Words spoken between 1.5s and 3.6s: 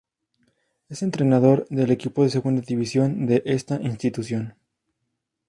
del equipo de Segunda División de